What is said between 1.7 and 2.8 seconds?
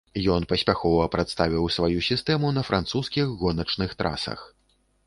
сваю сістэму на